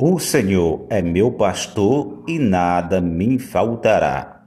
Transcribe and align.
O 0.00 0.18
Senhor 0.18 0.86
é 0.90 1.00
meu 1.00 1.30
pastor 1.30 2.24
e 2.26 2.38
nada 2.38 3.00
me 3.00 3.38
faltará. 3.38 4.41